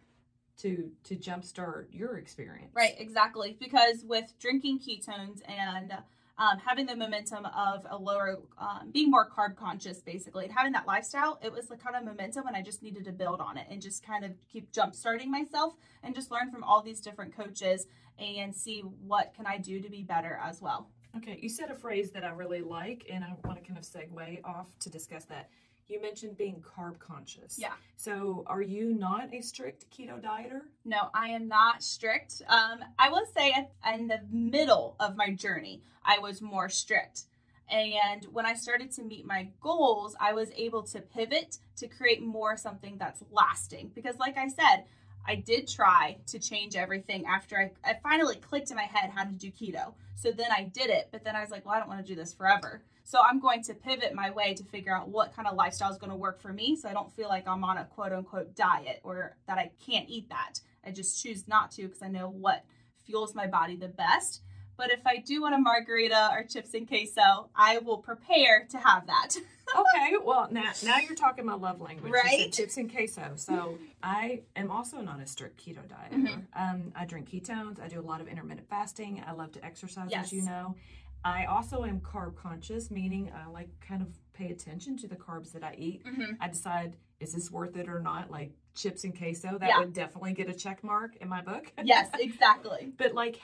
to 0.63 0.91
to 1.05 1.15
jumpstart 1.15 1.87
your 1.93 2.19
experience. 2.19 2.73
Right, 2.75 2.97
exactly. 2.99 3.57
Because 3.61 4.03
with 4.05 4.33
drinking 4.41 4.81
ketones 4.81 5.43
and 5.49 5.93
um, 6.41 6.59
having 6.59 6.87
the 6.87 6.97
momentum 6.97 7.45
of 7.45 7.87
a 7.91 7.97
lower, 7.99 8.39
um, 8.59 8.91
being 8.91 9.11
more 9.11 9.29
carb 9.29 9.57
conscious, 9.57 10.01
basically, 10.01 10.47
and 10.47 10.55
having 10.55 10.73
that 10.73 10.87
lifestyle, 10.87 11.39
it 11.45 11.53
was 11.53 11.67
the 11.67 11.77
kind 11.77 11.95
of 11.95 12.03
momentum, 12.03 12.47
and 12.47 12.57
I 12.57 12.63
just 12.63 12.83
needed 12.83 13.05
to 13.05 13.13
build 13.13 13.43
on 13.43 13.59
it 13.59 13.67
and 13.71 13.81
just 13.81 14.05
kind 14.05 14.25
of 14.25 14.33
keep 14.51 14.73
jump 14.73 14.95
starting 14.95 15.31
myself 15.31 15.75
and 16.03 16.15
just 16.15 16.31
learn 16.31 16.51
from 16.51 16.65
all 16.65 16.81
these 16.81 17.01
different 17.01 17.37
coaches 17.37 17.87
and 18.19 18.57
see 18.57 18.81
what 18.81 19.35
can 19.35 19.47
I 19.47 19.59
do 19.59 19.81
to 19.81 19.91
be 19.91 20.03
better 20.03 20.41
as 20.43 20.63
well. 20.63 20.89
Okay, 21.15 21.39
you 21.43 21.51
said 21.51 21.71
a 21.71 21.75
phrase 21.75 22.11
that 22.13 22.25
I 22.25 22.31
really 22.31 22.63
like, 22.63 23.05
and 23.13 23.23
I 23.23 23.35
want 23.45 23.63
to 23.63 23.67
kind 23.67 23.79
of 23.79 23.85
segue 23.85 24.41
off 24.43 24.69
to 24.81 24.89
discuss 24.89 25.25
that. 25.27 25.51
You 25.91 26.01
mentioned 26.01 26.39
being 26.39 26.63
carb 26.63 27.01
conscious. 27.01 27.59
Yeah. 27.59 27.73
So, 27.97 28.45
are 28.47 28.63
you 28.63 28.95
not 28.95 29.35
a 29.35 29.41
strict 29.41 29.87
keto 29.91 30.23
dieter? 30.23 30.61
No, 30.85 31.11
I 31.13 31.31
am 31.31 31.49
not 31.49 31.83
strict. 31.83 32.43
Um, 32.49 32.79
I 32.97 33.11
will 33.11 33.27
say 33.37 33.69
in 33.93 34.07
the 34.07 34.21
middle 34.31 34.95
of 35.01 35.17
my 35.17 35.31
journey, 35.31 35.83
I 36.05 36.19
was 36.19 36.41
more 36.41 36.69
strict. 36.69 37.25
And 37.69 38.25
when 38.33 38.47
I 38.47 38.55
started 38.55 38.93
to 38.93 39.03
meet 39.03 39.27
my 39.27 39.49
goals, 39.61 40.15
I 40.21 40.33
was 40.33 40.53
able 40.57 40.85
to 40.85 41.01
pivot 41.01 41.59
to 41.77 41.89
create 41.89 42.23
more 42.23 42.57
something 42.57 42.97
that's 42.97 43.25
lasting. 43.33 43.91
Because, 43.93 44.17
like 44.19 44.39
I 44.39 44.47
said, 44.47 44.85
I 45.27 45.37
did 45.37 45.69
try 45.69 46.17
to 46.27 46.39
change 46.39 46.77
everything 46.77 47.27
after 47.27 47.57
I, 47.59 47.71
I 47.89 47.99
finally 48.03 48.37
clicked 48.37 48.71
in 48.71 48.77
my 48.77 48.85
head 48.85 49.11
how 49.15 49.25
to 49.25 49.31
do 49.31 49.51
keto. 49.51 49.93
So 50.15 50.31
then 50.33 50.49
I 50.51 50.65
did 50.65 50.91
it, 50.91 51.09
but 51.13 51.25
then 51.25 51.37
I 51.37 51.41
was 51.41 51.51
like, 51.51 51.65
well, 51.65 51.75
I 51.75 51.79
don't 51.79 51.89
want 51.89 52.05
to 52.05 52.07
do 52.07 52.15
this 52.15 52.33
forever. 52.33 52.83
So 53.05 53.21
I'm 53.21 53.41
going 53.41 53.63
to 53.65 53.75
pivot 53.75 54.15
my 54.15 54.31
way 54.31 54.55
to 54.55 54.63
figure 54.65 54.95
out 54.95 55.09
what 55.09 55.35
kind 55.35 55.49
of 55.49 55.57
lifestyle 55.57 55.91
is 55.91 55.99
going 55.99 56.11
to 56.11 56.17
work 56.17 56.41
for 56.41 56.53
me 56.53 56.77
so 56.77 56.89
I 56.89 56.93
don't 56.93 57.13
feel 57.17 57.29
like 57.29 57.49
I'm 57.49 57.65
on 57.65 57.79
a 57.79 57.85
quote 57.85 58.13
unquote 58.13 58.55
diet 58.55 59.01
or 59.03 59.37
that 59.47 59.59
I 59.59 59.71
can't 59.85 60.09
eat 60.09 60.29
that. 60.29 60.61
I 60.85 60.91
just 60.91 61.23
choose 61.23 61.49
not 61.49 61.71
to 61.73 61.83
because 61.83 62.03
I 62.03 62.09
know 62.09 62.29
what 62.29 62.65
fuels 63.05 63.35
my 63.35 63.47
body 63.47 63.77
the 63.77 63.89
best. 63.89 64.43
But 64.81 64.91
if 64.91 65.07
I 65.07 65.19
do 65.19 65.43
want 65.43 65.55
a 65.55 65.59
margarita 65.59 66.31
or 66.33 66.43
chips 66.43 66.73
and 66.73 66.89
queso, 66.89 67.51
I 67.55 67.79
will 67.79 67.99
prepare 67.99 68.67
to 68.71 68.79
have 68.79 69.07
that. 69.07 69.37
Okay, 69.73 70.15
well 70.25 70.49
now 70.51 70.73
now 70.85 70.99
you're 70.99 71.15
talking 71.15 71.47
my 71.47 71.55
love 71.55 71.81
language. 71.81 72.13
Right? 72.13 72.51
chips 72.53 72.77
and 72.77 72.91
queso. 72.91 73.35
So 73.37 73.79
I 74.03 74.41
am 74.57 74.69
also 74.69 75.01
not 75.01 75.21
a 75.21 75.27
strict 75.29 75.65
keto 75.65 75.83
dieter. 75.87 76.27
Mhm. 76.27 76.43
Um, 76.57 76.93
I 76.97 77.05
drink 77.05 77.31
ketones. 77.31 77.81
I 77.81 77.87
do 77.87 78.01
a 78.01 78.03
lot 78.03 78.21
of 78.21 78.27
intermittent 78.27 78.69
fasting. 78.69 79.23
I 79.25 79.31
love 79.31 79.53
to 79.53 79.65
exercise, 79.65 80.09
Yes. 80.11 80.25
as 80.25 80.33
you 80.33 80.43
know. 80.43 80.75
I 81.25 81.45
also 81.45 81.85
am 81.85 82.01
carb 82.01 82.35
conscious, 82.35 82.91
meaning 82.91 83.31
I 83.33 83.49
like 83.49 83.69
kind 83.81 84.03
of 84.03 84.09
pay 84.33 84.49
attention 84.51 84.97
to 84.97 85.07
the 85.07 85.15
carbs 85.15 85.53
that 85.53 85.63
I 85.63 85.75
eat. 85.79 86.03
Mhm. 86.05 86.37
I 86.41 86.49
decide 86.49 86.97
is 87.21 87.35
this 87.35 87.51
worth 87.51 87.77
it 87.77 87.89
or 87.89 88.01
not. 88.01 88.31
Like 88.31 88.53
chips 88.75 89.05
and 89.05 89.17
queso, 89.17 89.59
that 89.59 89.69
Yeah. 89.69 89.79
would 89.79 89.93
definitely 89.93 90.33
get 90.33 90.49
a 90.49 90.55
check 90.55 90.83
mark 90.83 91.17
in 91.17 91.29
my 91.29 91.43
book. 91.43 91.71
yes, 91.85 92.09
exactly. 92.19 92.93
But 92.97 93.15
like 93.15 93.41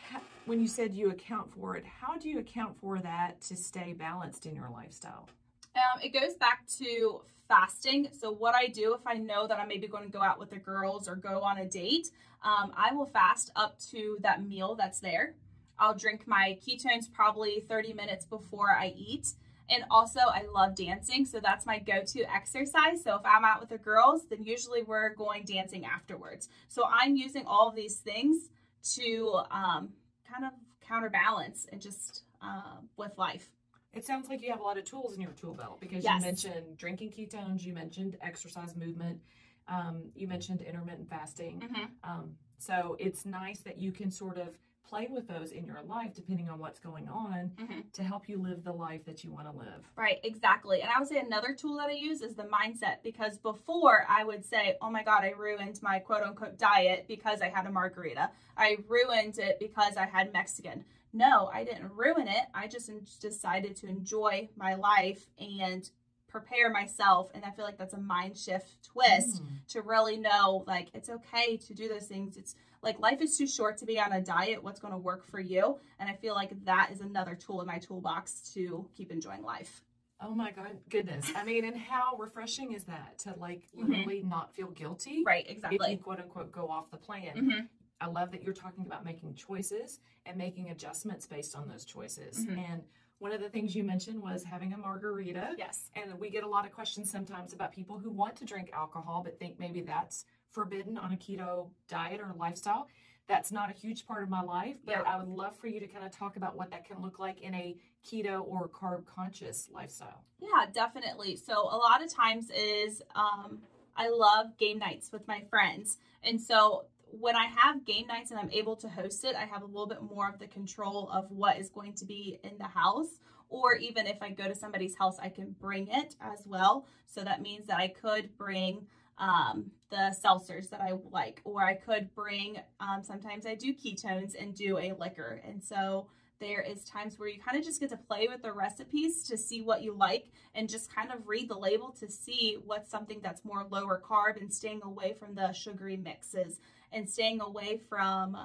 when 0.46 0.60
you 0.60 0.66
said 0.66 0.94
you 0.94 1.10
account 1.10 1.52
for 1.52 1.76
it, 1.76 1.84
how 1.84 2.16
do 2.16 2.28
you 2.28 2.38
account 2.38 2.78
for 2.80 2.98
that 3.00 3.40
to 3.42 3.56
stay 3.56 3.92
balanced 3.92 4.46
in 4.46 4.54
your 4.56 4.70
lifestyle? 4.70 5.28
Um, 5.76 6.00
it 6.02 6.08
goes 6.08 6.34
back 6.34 6.66
to 6.78 7.20
fasting. 7.48 8.08
So, 8.18 8.32
what 8.32 8.54
I 8.54 8.66
do 8.68 8.94
if 8.94 9.06
I 9.06 9.14
know 9.14 9.46
that 9.46 9.60
I'm 9.60 9.68
maybe 9.68 9.86
going 9.86 10.04
to 10.04 10.10
go 10.10 10.22
out 10.22 10.38
with 10.38 10.50
the 10.50 10.56
girls 10.56 11.06
or 11.06 11.16
go 11.16 11.42
on 11.42 11.58
a 11.58 11.66
date, 11.68 12.10
um, 12.42 12.72
I 12.74 12.94
will 12.94 13.04
fast 13.04 13.50
up 13.54 13.78
to 13.90 14.16
that 14.22 14.42
meal 14.42 14.74
that's 14.74 15.00
there. 15.00 15.34
I'll 15.78 15.94
drink 15.94 16.26
my 16.26 16.58
ketones 16.66 17.12
probably 17.12 17.60
30 17.68 17.92
minutes 17.92 18.24
before 18.24 18.70
I 18.70 18.94
eat. 18.96 19.34
And 19.68 19.84
also, 19.90 20.20
I 20.20 20.44
love 20.54 20.74
dancing. 20.76 21.24
So, 21.24 21.40
that's 21.40 21.66
my 21.66 21.78
go 21.78 22.02
to 22.04 22.34
exercise. 22.34 23.02
So, 23.02 23.16
if 23.16 23.22
I'm 23.24 23.44
out 23.44 23.60
with 23.60 23.68
the 23.70 23.78
girls, 23.78 24.22
then 24.30 24.44
usually 24.44 24.82
we're 24.82 25.14
going 25.14 25.44
dancing 25.44 25.84
afterwards. 25.84 26.48
So, 26.68 26.84
I'm 26.90 27.16
using 27.16 27.44
all 27.46 27.68
of 27.68 27.74
these 27.74 27.96
things 27.96 28.48
to 28.94 29.40
um, 29.50 29.90
kind 30.30 30.44
of 30.44 30.52
counterbalance 30.86 31.66
and 31.72 31.80
just 31.80 32.22
uh, 32.42 32.76
with 32.96 33.16
life. 33.18 33.50
It 33.92 34.04
sounds 34.04 34.28
like 34.28 34.42
you 34.42 34.50
have 34.50 34.60
a 34.60 34.62
lot 34.62 34.78
of 34.78 34.84
tools 34.84 35.14
in 35.14 35.20
your 35.22 35.32
tool 35.32 35.54
belt 35.54 35.80
because 35.80 36.04
Yes. 36.04 36.20
you 36.20 36.26
mentioned 36.26 36.76
drinking 36.76 37.10
ketones, 37.12 37.62
you 37.64 37.72
mentioned 37.72 38.16
exercise 38.20 38.76
movement. 38.76 39.20
Um, 39.68 40.12
you 40.14 40.28
mentioned 40.28 40.60
intermittent 40.60 41.08
fasting. 41.08 41.60
Mhm. 41.60 41.88
Um, 42.04 42.36
so 42.58 42.96
it's 43.00 43.24
nice 43.26 43.60
that 43.60 43.78
you 43.78 43.90
can 43.90 44.10
sort 44.10 44.38
of 44.38 44.56
play 44.88 45.08
with 45.10 45.26
those 45.28 45.50
in 45.52 45.64
your 45.64 45.82
life 45.82 46.14
depending 46.14 46.48
on 46.48 46.58
what's 46.58 46.78
going 46.78 47.08
on 47.08 47.50
Mhm. 47.56 47.90
to 47.92 48.02
help 48.04 48.28
you 48.28 48.38
live 48.38 48.62
the 48.64 48.72
life 48.72 49.04
that 49.04 49.24
you 49.24 49.32
want 49.32 49.50
to 49.50 49.56
live. 49.58 49.84
Right, 49.96 50.20
exactly. 50.22 50.80
And 50.82 50.90
I 50.90 50.98
would 50.98 51.08
say 51.08 51.18
another 51.18 51.54
tool 51.54 51.76
that 51.78 51.88
I 51.88 51.92
use 51.92 52.22
is 52.22 52.34
the 52.36 52.44
mindset 52.44 53.02
because 53.02 53.38
before 53.38 54.06
I 54.08 54.24
would 54.24 54.44
say, 54.44 54.76
oh 54.80 54.90
my 54.90 55.02
God, 55.02 55.24
I 55.24 55.30
ruined 55.30 55.80
my 55.82 55.98
quote 55.98 56.22
unquote 56.22 56.58
diet 56.58 57.06
because 57.08 57.42
I 57.42 57.48
had 57.48 57.66
a 57.66 57.70
margarita. 57.70 58.30
I 58.56 58.78
ruined 58.88 59.38
it 59.38 59.58
because 59.58 59.96
I 59.96 60.06
had 60.06 60.32
Mexican. 60.32 60.84
No, 61.12 61.48
I 61.52 61.64
didn't 61.64 61.90
ruin 61.92 62.28
it. 62.28 62.46
I 62.54 62.68
just 62.68 62.90
decided 63.20 63.74
to 63.76 63.86
enjoy 63.88 64.48
my 64.56 64.74
life 64.74 65.26
and 65.38 65.88
prepare 66.28 66.68
myself. 66.70 67.30
And 67.34 67.44
I 67.44 67.50
feel 67.50 67.64
like 67.64 67.78
that's 67.78 67.94
a 67.94 67.98
mind 68.00 68.36
shift 68.36 68.82
twist 68.84 69.42
Mm. 69.42 69.66
to 69.68 69.80
really 69.82 70.16
know 70.18 70.64
like 70.66 70.88
it's 70.92 71.08
okay 71.08 71.56
to 71.56 71.74
do 71.74 71.88
those 71.88 72.06
things. 72.06 72.36
It's 72.36 72.54
like 72.86 73.00
life 73.00 73.20
is 73.20 73.36
too 73.36 73.46
short 73.48 73.76
to 73.78 73.84
be 73.84 73.98
on 74.00 74.12
a 74.12 74.20
diet. 74.20 74.62
What's 74.62 74.78
going 74.80 74.92
to 74.92 74.98
work 74.98 75.26
for 75.26 75.40
you? 75.40 75.76
And 75.98 76.08
I 76.08 76.14
feel 76.14 76.34
like 76.34 76.52
that 76.64 76.90
is 76.92 77.00
another 77.00 77.34
tool 77.34 77.60
in 77.60 77.66
my 77.66 77.78
toolbox 77.78 78.52
to 78.54 78.88
keep 78.96 79.10
enjoying 79.10 79.42
life. 79.42 79.82
Oh 80.20 80.34
my 80.34 80.50
god, 80.52 80.78
goodness. 80.88 81.30
I 81.36 81.44
mean, 81.44 81.64
and 81.66 81.76
how 81.76 82.16
refreshing 82.16 82.72
is 82.72 82.84
that 82.84 83.18
to 83.24 83.34
like 83.38 83.64
Mhm. 83.76 83.88
literally 83.88 84.22
not 84.22 84.54
feel 84.54 84.68
guilty 84.68 85.24
Right, 85.26 85.44
exactly. 85.50 85.78
if 85.82 85.90
you 85.98 85.98
quote 85.98 86.20
unquote 86.20 86.50
go 86.52 86.68
off 86.68 86.90
the 86.90 86.96
plan. 86.96 87.36
hmm 87.36 87.66
I 88.00 88.06
love 88.08 88.30
that 88.32 88.42
you're 88.42 88.52
talking 88.54 88.84
about 88.84 89.04
making 89.06 89.34
choices 89.34 90.00
and 90.26 90.36
making 90.36 90.70
adjustments 90.70 91.26
based 91.26 91.56
on 91.56 91.66
those 91.66 91.84
choices. 91.86 92.46
Mhm. 92.46 92.58
And 92.58 92.82
one 93.18 93.32
of 93.32 93.40
the 93.40 93.48
things 93.48 93.74
you 93.74 93.82
mentioned 93.84 94.20
was 94.22 94.44
having 94.44 94.74
a 94.74 94.76
margarita. 94.78 95.54
Yes. 95.56 95.90
And 95.94 96.18
we 96.20 96.28
get 96.28 96.44
a 96.44 96.46
lot 96.46 96.66
of 96.66 96.72
questions 96.72 97.10
sometimes 97.10 97.54
about 97.54 97.72
people 97.72 97.98
who 97.98 98.10
want 98.10 98.36
to 98.36 98.44
drink 98.44 98.70
alcohol 98.74 99.22
but 99.24 99.38
think 99.38 99.58
maybe 99.58 99.80
that's 99.80 100.26
forbidden 100.50 100.96
on 100.98 101.12
a 101.12 101.16
keto 101.16 101.68
diet 101.88 102.20
or 102.20 102.34
lifestyle. 102.36 102.88
That's 103.28 103.50
not 103.50 103.70
a 103.70 103.72
huge 103.72 104.06
part 104.06 104.22
of 104.22 104.28
my 104.28 104.42
life, 104.42 104.76
but 104.84 104.92
Yeah. 104.92 105.02
I 105.02 105.16
would 105.18 105.28
love 105.28 105.56
for 105.56 105.66
you 105.66 105.80
to 105.80 105.88
kind 105.88 106.04
of 106.04 106.12
talk 106.12 106.36
about 106.36 106.56
what 106.56 106.70
that 106.70 106.84
can 106.84 107.02
look 107.02 107.18
like 107.18 107.40
in 107.40 107.54
a 107.54 107.76
keto 108.04 108.46
or 108.46 108.68
carb 108.68 109.04
conscious 109.04 109.68
lifestyle. 109.72 110.24
Yeah, 110.38 110.66
definitely. 110.72 111.36
So 111.36 111.54
a 111.62 111.76
lot 111.76 112.02
of 112.04 112.12
times 112.12 112.50
is 112.50 113.02
um, 113.16 113.62
I 113.96 114.08
love 114.08 114.56
game 114.58 114.78
nights 114.78 115.10
with 115.12 115.26
my 115.26 115.42
friends, 115.50 115.98
and 116.22 116.40
so 116.40 116.86
when 117.10 117.36
I 117.36 117.46
have 117.46 117.84
game 117.84 118.06
nights 118.06 118.30
and 118.30 118.38
I'm 118.38 118.50
able 118.50 118.76
to 118.76 118.88
host 118.88 119.24
it, 119.24 119.36
I 119.36 119.44
have 119.44 119.62
a 119.62 119.66
little 119.66 119.86
bit 119.86 120.02
more 120.02 120.28
of 120.28 120.38
the 120.38 120.46
control 120.46 121.08
of 121.10 121.30
what 121.30 121.58
is 121.58 121.70
going 121.70 121.94
to 121.94 122.04
be 122.04 122.38
in 122.42 122.58
the 122.58 122.64
house. 122.64 123.18
Or 123.48 123.74
even 123.76 124.08
if 124.08 124.20
I 124.22 124.30
go 124.30 124.48
to 124.48 124.54
somebody's 124.56 124.96
house, 124.96 125.18
I 125.20 125.28
can 125.28 125.54
bring 125.60 125.86
it 125.86 126.16
as 126.20 126.46
well. 126.46 126.86
So 127.06 127.22
that 127.22 127.40
means 127.40 127.66
that 127.66 127.78
I 127.78 127.88
could 127.88 128.36
bring 128.36 128.86
um, 129.18 129.70
the 129.90 130.14
seltzers 130.24 130.70
that 130.70 130.80
I 130.80 130.92
like, 131.10 131.40
or 131.44 131.62
I 131.62 131.74
could 131.74 132.14
bring. 132.14 132.58
Um, 132.80 133.02
sometimes 133.02 133.46
I 133.46 133.54
do 133.54 133.72
ketones 133.74 134.34
and 134.40 134.54
do 134.54 134.78
a 134.78 134.92
liquor, 134.92 135.40
and 135.46 135.62
so 135.62 136.08
there 136.38 136.60
is 136.60 136.84
times 136.84 137.18
where 137.18 137.28
you 137.28 137.40
kind 137.40 137.56
of 137.56 137.64
just 137.64 137.80
get 137.80 137.90
to 137.90 137.96
play 137.96 138.28
with 138.28 138.42
the 138.42 138.52
recipes 138.52 139.22
to 139.24 139.36
see 139.36 139.62
what 139.62 139.82
you 139.82 139.94
like 139.94 140.26
and 140.54 140.68
just 140.68 140.94
kind 140.94 141.10
of 141.10 141.26
read 141.26 141.48
the 141.48 141.56
label 141.56 141.94
to 141.98 142.10
see 142.10 142.58
what's 142.64 142.90
something 142.90 143.20
that's 143.22 143.44
more 143.44 143.66
lower 143.70 144.02
carb 144.04 144.40
and 144.40 144.52
staying 144.52 144.82
away 144.84 145.14
from 145.18 145.34
the 145.34 145.52
sugary 145.52 145.96
mixes 145.96 146.60
and 146.92 147.08
staying 147.08 147.40
away 147.40 147.80
from 147.88 148.36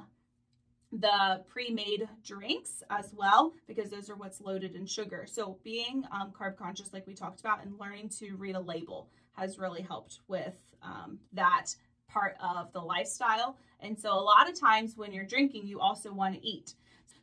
the 0.93 1.41
pre-made 1.47 2.07
drinks 2.23 2.83
as 2.89 3.13
well 3.13 3.53
because 3.67 3.89
those 3.89 4.09
are 4.09 4.15
what's 4.15 4.41
loaded 4.41 4.75
in 4.75 4.85
sugar 4.85 5.25
so 5.29 5.57
being 5.63 6.03
um, 6.11 6.33
carb 6.37 6.57
conscious 6.57 6.91
like 6.91 7.07
we 7.07 7.13
talked 7.13 7.39
about 7.39 7.63
and 7.63 7.79
learning 7.79 8.09
to 8.09 8.35
read 8.35 8.55
a 8.55 8.59
label 8.59 9.09
has 9.33 9.57
really 9.57 9.81
helped 9.81 10.19
with 10.27 10.55
um, 10.83 11.19
that 11.33 11.67
part 12.07 12.35
of 12.43 12.71
the 12.73 12.79
lifestyle 12.79 13.55
and 13.79 13.97
so 13.97 14.13
a 14.13 14.19
lot 14.19 14.49
of 14.49 14.59
times 14.59 14.97
when 14.97 15.13
you're 15.13 15.25
drinking 15.25 15.65
you 15.65 15.79
also 15.79 16.11
want 16.11 16.35
to 16.35 16.45
eat 16.45 16.73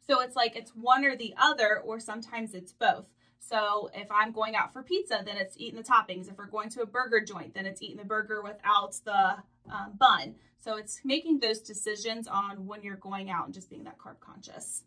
so 0.08 0.22
it's 0.22 0.34
like 0.34 0.56
it's 0.56 0.70
one 0.74 1.04
or 1.04 1.16
the 1.16 1.34
other, 1.36 1.82
or 1.84 2.00
sometimes 2.00 2.54
it's 2.54 2.72
both. 2.72 3.06
So 3.40 3.90
if 3.94 4.10
I'm 4.10 4.32
going 4.32 4.56
out 4.56 4.72
for 4.72 4.82
pizza, 4.82 5.22
then 5.24 5.36
it's 5.36 5.54
eating 5.58 5.76
the 5.76 5.84
toppings. 5.84 6.30
If 6.30 6.38
we're 6.38 6.46
going 6.46 6.70
to 6.70 6.82
a 6.82 6.86
burger 6.86 7.20
joint, 7.20 7.54
then 7.54 7.66
it's 7.66 7.82
eating 7.82 7.98
the 7.98 8.04
burger 8.04 8.42
without 8.42 8.96
the 9.04 9.36
um, 9.70 9.92
bun. 9.98 10.34
So 10.58 10.76
it's 10.76 11.00
making 11.04 11.40
those 11.40 11.60
decisions 11.60 12.26
on 12.26 12.66
when 12.66 12.82
you're 12.82 12.96
going 12.96 13.30
out 13.30 13.44
and 13.44 13.54
just 13.54 13.70
being 13.70 13.84
that 13.84 13.98
carb 13.98 14.18
conscious. 14.20 14.82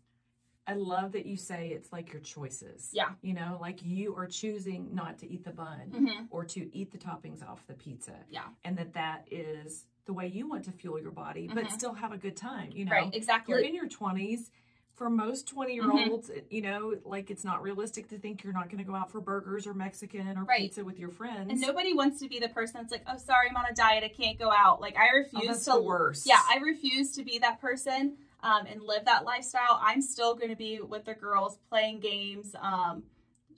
I 0.66 0.74
love 0.74 1.12
that 1.12 1.26
you 1.26 1.36
say 1.36 1.68
it's 1.74 1.92
like 1.92 2.12
your 2.12 2.22
choices. 2.22 2.88
Yeah. 2.92 3.10
You 3.20 3.34
know, 3.34 3.58
like 3.60 3.80
you 3.82 4.14
are 4.16 4.26
choosing 4.26 4.94
not 4.94 5.18
to 5.18 5.30
eat 5.30 5.44
the 5.44 5.50
bun 5.50 5.90
Mm-hmm. 5.92 6.24
or 6.30 6.44
to 6.44 6.76
eat 6.76 6.92
the 6.92 6.98
toppings 6.98 7.42
off 7.48 7.66
the 7.66 7.74
pizza. 7.74 8.12
Yeah. 8.30 8.44
And 8.64 8.76
that 8.78 8.94
that 8.94 9.26
is 9.30 9.86
the 10.04 10.12
way 10.12 10.26
you 10.28 10.48
want 10.48 10.64
to 10.64 10.72
fuel 10.72 11.00
your 11.00 11.10
body, 11.12 11.48
but 11.52 11.64
Mhm. 11.64 11.70
still 11.70 11.94
have 11.94 12.12
a 12.12 12.16
good 12.18 12.36
time. 12.36 12.70
You 12.72 12.84
know, 12.84 12.92
Right. 12.92 13.14
exactly. 13.14 13.54
you're 13.54 13.62
in 13.64 13.74
your 13.74 13.88
20s. 13.88 14.50
For 14.94 15.08
most 15.08 15.48
20 15.48 15.74
year 15.74 15.90
olds, 15.90 16.30
you 16.50 16.60
know, 16.60 16.94
like 17.04 17.30
it's 17.30 17.44
not 17.44 17.62
realistic 17.62 18.08
to 18.08 18.18
think 18.18 18.44
you're 18.44 18.52
not 18.52 18.66
going 18.68 18.78
to 18.78 18.84
go 18.84 18.94
out 18.94 19.10
for 19.10 19.20
burgers 19.20 19.66
or 19.66 19.72
Mexican 19.74 20.36
or 20.36 20.44
Right. 20.44 20.60
pizza 20.60 20.84
with 20.84 20.98
your 20.98 21.08
friends. 21.08 21.50
And 21.50 21.60
nobody 21.60 21.92
wants 21.94 22.20
to 22.20 22.28
be 22.28 22.38
the 22.38 22.50
person 22.50 22.74
that's 22.82 22.92
like, 22.92 23.02
oh, 23.08 23.16
sorry, 23.16 23.48
I'm 23.50 23.56
on 23.56 23.64
a 23.68 23.74
diet. 23.74 24.04
I 24.04 24.08
can't 24.08 24.38
go 24.38 24.52
out. 24.52 24.80
Like, 24.82 24.96
I 24.96 25.08
oh, 25.12 25.16
refuse 25.18 25.46
that's 25.46 25.64
to. 25.64 25.70
the 25.72 25.82
worst. 25.82 26.26
Yeah, 26.26 26.38
I 26.46 26.58
refuse 26.58 27.12
to 27.12 27.24
be 27.24 27.38
that 27.38 27.60
person 27.60 28.18
um, 28.42 28.66
and 28.66 28.82
live 28.82 29.04
that 29.06 29.24
lifestyle. 29.24 29.80
I'm 29.82 30.02
still 30.02 30.34
going 30.34 30.50
to 30.50 30.56
be 30.56 30.80
with 30.80 31.04
the 31.04 31.14
girls 31.14 31.58
playing 31.68 32.00
games, 32.00 32.54
um, 32.60 33.04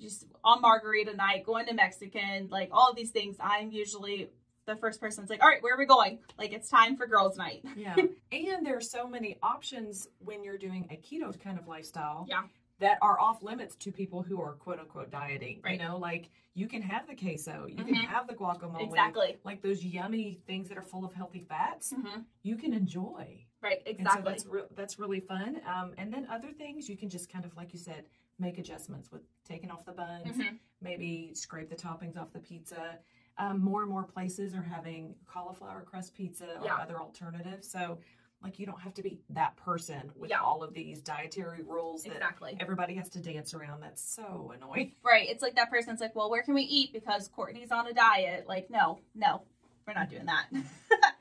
just 0.00 0.26
on 0.42 0.60
margarita 0.60 1.14
night, 1.16 1.44
going 1.44 1.66
to 1.66 1.74
Mexican, 1.74 2.48
like 2.50 2.68
all 2.72 2.90
of 2.90 2.96
these 2.96 3.10
things. 3.10 3.36
I'm 3.40 3.70
usually 3.70 4.30
the 4.66 4.76
first 4.76 5.00
person 5.00 5.22
that's 5.22 5.30
like, 5.30 5.42
all 5.42 5.48
right, 5.48 5.62
where 5.62 5.74
are 5.74 5.78
we 5.78 5.86
going? 5.86 6.18
Like, 6.38 6.52
it's 6.52 6.68
time 6.70 6.96
for 6.96 7.06
girls' 7.06 7.36
night. 7.36 7.64
yeah. 7.76 7.96
And 8.32 8.64
there 8.66 8.76
are 8.76 8.80
so 8.80 9.06
many 9.06 9.38
options 9.42 10.08
when 10.18 10.42
you're 10.42 10.58
doing 10.58 10.88
a 10.90 10.96
keto 10.96 11.38
kind 11.42 11.58
of 11.58 11.68
lifestyle. 11.68 12.26
Yeah. 12.28 12.42
That 12.80 12.98
are 13.00 13.18
off 13.20 13.40
limits 13.42 13.76
to 13.76 13.92
people 13.92 14.22
who 14.22 14.42
are 14.42 14.54
quote 14.54 14.80
unquote 14.80 15.10
dieting. 15.12 15.60
Right. 15.64 15.80
You 15.80 15.86
know, 15.86 15.96
like 15.96 16.28
you 16.54 16.66
can 16.66 16.82
have 16.82 17.06
the 17.06 17.14
queso, 17.14 17.66
you 17.68 17.76
can 17.84 17.94
Mhm. 17.94 18.04
have 18.06 18.26
the 18.26 18.34
guacamole. 18.34 18.82
Exactly. 18.82 19.38
Like 19.44 19.62
those 19.62 19.84
yummy 19.84 20.40
things 20.48 20.68
that 20.70 20.76
are 20.76 20.82
full 20.82 21.04
of 21.04 21.12
healthy 21.14 21.38
fats, 21.38 21.92
hmm 21.92 22.22
you 22.42 22.56
can 22.56 22.74
enjoy. 22.74 23.46
Right, 23.64 23.78
And 23.86 23.96
so 23.96 24.02
exactly. 24.02 24.30
that's 24.30 24.46
re- 24.46 24.62
that's 24.76 24.98
really 24.98 25.20
fun. 25.20 25.60
Um, 25.66 25.94
and 25.96 26.12
then 26.12 26.26
other 26.30 26.52
things 26.52 26.86
you 26.88 26.96
can 26.98 27.08
just 27.08 27.32
kind 27.32 27.44
of 27.46 27.56
like 27.56 27.72
you 27.72 27.78
said, 27.78 28.04
make 28.38 28.58
adjustments 28.58 29.10
with 29.10 29.22
taking 29.48 29.70
off 29.70 29.84
the 29.86 29.92
buns, 29.92 30.36
Mhm. 30.36 30.58
maybe 30.82 31.32
scrape 31.34 31.70
the 31.70 31.76
toppings 31.76 32.18
off 32.18 32.32
the 32.32 32.40
pizza. 32.40 32.98
Um, 33.38 33.60
more 33.60 33.80
and 33.82 33.90
more 33.90 34.04
places 34.04 34.54
are 34.54 34.62
having 34.62 35.14
cauliflower 35.26 35.80
crust 35.82 36.14
pizza 36.14 36.58
or 36.60 36.64
Yeah. 36.66 36.76
other 36.76 37.00
alternatives. 37.00 37.66
So 37.70 37.98
like 38.42 38.58
you 38.58 38.66
don't 38.66 38.80
have 38.82 38.92
to 38.94 39.02
be 39.02 39.18
that 39.30 39.56
person 39.56 40.12
with 40.14 40.28
Yeah. 40.28 40.40
all 40.42 40.62
of 40.62 40.74
these 40.74 41.00
dietary 41.00 41.62
rules 41.62 42.02
that 42.04 42.12
Exactly. 42.12 42.58
everybody 42.60 42.94
has 42.96 43.08
to 43.10 43.20
dance 43.20 43.54
around. 43.54 43.80
That's 43.80 44.02
so 44.02 44.52
annoying. 44.54 44.92
Right. 45.02 45.26
It's 45.30 45.42
like 45.42 45.54
that 45.54 45.70
person's 45.70 46.00
like, 46.02 46.14
well, 46.14 46.28
where 46.28 46.42
can 46.42 46.52
we 46.52 46.62
eat 46.62 46.92
because 46.92 47.28
Courtney's 47.28 47.70
on 47.72 47.86
a 47.86 47.94
diet? 47.94 48.46
Like, 48.46 48.68
no, 48.68 48.98
no, 49.14 49.42
we're 49.86 49.94
not 49.94 50.10
doing 50.10 50.26
that. 50.26 50.48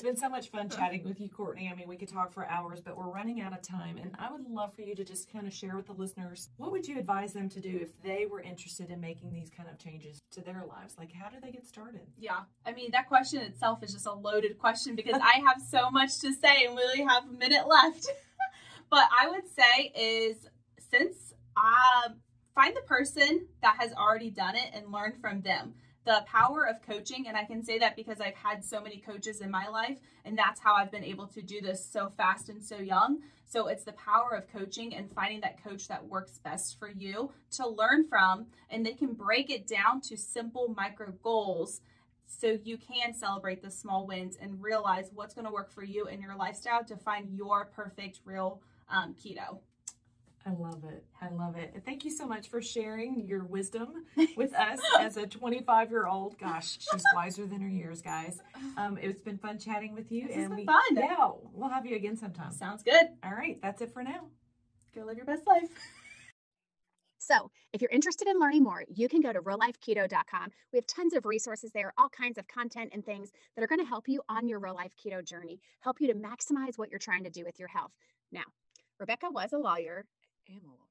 It's 0.00 0.06
been 0.06 0.16
so 0.16 0.30
much 0.30 0.48
fun 0.48 0.70
chatting 0.70 1.04
with 1.04 1.20
you, 1.20 1.28
Courtney. 1.28 1.68
I 1.70 1.76
mean, 1.76 1.86
we 1.86 1.94
could 1.94 2.08
talk 2.08 2.32
for 2.32 2.48
hours, 2.48 2.80
but 2.80 2.96
we're 2.96 3.10
running 3.10 3.42
out 3.42 3.52
of 3.52 3.60
time. 3.60 3.98
And 3.98 4.16
I 4.18 4.32
would 4.32 4.48
love 4.48 4.72
for 4.72 4.80
you 4.80 4.94
to 4.94 5.04
just 5.04 5.30
kind 5.30 5.46
of 5.46 5.52
share 5.52 5.76
with 5.76 5.88
the 5.88 5.92
listeners 5.92 6.48
what 6.56 6.72
would 6.72 6.88
you 6.88 6.98
advise 6.98 7.34
them 7.34 7.50
to 7.50 7.60
do 7.60 7.78
if 7.82 7.90
they 8.02 8.24
were 8.24 8.40
interested 8.40 8.88
in 8.88 8.98
making 8.98 9.30
these 9.30 9.50
kind 9.54 9.68
of 9.68 9.78
changes 9.78 10.18
to 10.30 10.40
their 10.40 10.64
lives? 10.66 10.94
Like, 10.96 11.12
how 11.12 11.28
do 11.28 11.36
they 11.42 11.50
get 11.50 11.66
started? 11.66 12.00
Yeah. 12.18 12.38
I 12.64 12.72
mean, 12.72 12.92
that 12.92 13.08
question 13.08 13.42
itself 13.42 13.82
is 13.82 13.92
just 13.92 14.06
a 14.06 14.12
loaded 14.14 14.58
question 14.58 14.96
because 14.96 15.20
I 15.22 15.42
have 15.46 15.60
so 15.68 15.90
much 15.90 16.18
to 16.20 16.32
say 16.32 16.64
and 16.64 16.74
we 16.74 16.82
only 16.82 17.02
have 17.02 17.24
a 17.28 17.32
minute 17.32 17.68
left. 17.68 18.06
but 18.90 19.06
I 19.20 19.28
would 19.28 19.44
say 19.54 19.92
is 19.94 20.48
since 20.90 21.34
um, 21.58 22.14
find 22.54 22.74
the 22.74 22.80
person 22.86 23.48
that 23.60 23.76
has 23.78 23.92
already 23.92 24.30
done 24.30 24.56
it 24.56 24.70
and 24.72 24.90
learn 24.90 25.12
from 25.20 25.42
them. 25.42 25.74
The 26.06 26.24
power 26.26 26.66
of 26.66 26.80
coaching, 26.80 27.28
and 27.28 27.36
I 27.36 27.44
can 27.44 27.62
say 27.62 27.78
that 27.78 27.94
because 27.94 28.20
I've 28.20 28.34
had 28.34 28.64
so 28.64 28.80
many 28.80 28.98
coaches 28.98 29.40
in 29.42 29.50
my 29.50 29.68
life, 29.68 29.98
and 30.24 30.36
that's 30.36 30.58
how 30.60 30.74
I've 30.74 30.90
been 30.90 31.04
able 31.04 31.26
to 31.28 31.42
do 31.42 31.60
this 31.60 31.84
so 31.84 32.10
fast 32.16 32.48
and 32.48 32.62
so 32.64 32.78
young. 32.78 33.18
So 33.44 33.66
it's 33.66 33.84
the 33.84 33.92
power 33.92 34.30
of 34.34 34.50
coaching 34.50 34.94
and 34.94 35.12
finding 35.12 35.40
that 35.40 35.62
coach 35.62 35.88
that 35.88 36.06
works 36.06 36.38
best 36.38 36.78
for 36.78 36.88
you 36.88 37.32
to 37.52 37.68
learn 37.68 38.06
from, 38.08 38.46
and 38.70 38.84
they 38.86 38.94
can 38.94 39.12
break 39.12 39.50
it 39.50 39.66
down 39.66 40.00
to 40.02 40.16
simple 40.16 40.72
micro 40.74 41.12
goals 41.22 41.80
so 42.26 42.58
you 42.62 42.78
can 42.78 43.12
celebrate 43.12 43.60
the 43.60 43.70
small 43.70 44.06
wins 44.06 44.38
and 44.40 44.62
realize 44.62 45.10
what's 45.12 45.34
going 45.34 45.46
to 45.46 45.52
work 45.52 45.70
for 45.70 45.82
you 45.82 46.06
in 46.06 46.22
your 46.22 46.36
lifestyle 46.36 46.84
to 46.84 46.96
find 46.96 47.28
your 47.36 47.66
perfect 47.66 48.20
real 48.24 48.62
um, 48.88 49.14
keto. 49.14 49.58
I 50.46 50.52
love 50.52 50.84
it. 50.84 51.04
I 51.20 51.28
love 51.28 51.56
it. 51.56 51.72
And 51.74 51.84
Thank 51.84 52.04
you 52.04 52.10
so 52.10 52.26
much 52.26 52.48
for 52.48 52.62
sharing 52.62 53.26
your 53.26 53.44
wisdom 53.44 54.06
with 54.36 54.54
us 54.54 54.80
as 54.98 55.16
a 55.16 55.26
25 55.26 55.90
year 55.90 56.06
old. 56.06 56.38
Gosh, 56.38 56.78
she's 56.80 57.04
wiser 57.14 57.46
than 57.46 57.60
her 57.60 57.68
years, 57.68 58.00
guys. 58.00 58.40
Um, 58.76 58.98
it's 59.00 59.20
been 59.20 59.36
fun 59.36 59.58
chatting 59.58 59.94
with 59.94 60.10
you. 60.10 60.26
This 60.26 60.36
has 60.36 60.44
and 60.46 60.56
been 60.56 60.58
we, 60.60 60.66
fun. 60.66 60.96
Yeah, 60.96 61.30
we'll 61.52 61.68
have 61.68 61.84
you 61.84 61.96
again 61.96 62.16
sometime. 62.16 62.52
Sounds 62.52 62.82
good. 62.82 63.08
All 63.22 63.32
right, 63.32 63.58
that's 63.62 63.82
it 63.82 63.92
for 63.92 64.02
now. 64.02 64.28
Go 64.94 65.04
live 65.04 65.16
your 65.16 65.26
best 65.26 65.46
life. 65.46 65.68
So, 67.18 67.50
if 67.72 67.82
you're 67.82 67.90
interested 67.90 68.26
in 68.26 68.40
learning 68.40 68.62
more, 68.62 68.82
you 68.88 69.08
can 69.08 69.20
go 69.20 69.32
to 69.32 69.40
reallifeketo.com. 69.40 70.48
We 70.72 70.78
have 70.78 70.86
tons 70.86 71.12
of 71.12 71.26
resources 71.26 71.70
there, 71.72 71.92
all 71.98 72.08
kinds 72.08 72.38
of 72.38 72.48
content 72.48 72.90
and 72.94 73.04
things 73.04 73.30
that 73.54 73.62
are 73.62 73.68
going 73.68 73.78
to 73.78 73.86
help 73.86 74.08
you 74.08 74.22
on 74.28 74.48
your 74.48 74.58
real 74.58 74.74
life 74.74 74.92
keto 74.96 75.22
journey, 75.22 75.60
help 75.80 76.00
you 76.00 76.08
to 76.08 76.14
maximize 76.14 76.78
what 76.78 76.90
you're 76.90 76.98
trying 76.98 77.24
to 77.24 77.30
do 77.30 77.44
with 77.44 77.58
your 77.58 77.68
health. 77.68 77.92
Now, 78.32 78.44
Rebecca 78.98 79.28
was 79.30 79.52
a 79.52 79.58
lawyer. 79.58 80.06
Am 80.56 80.64
a 80.64 80.68
lawyer. 80.68 80.89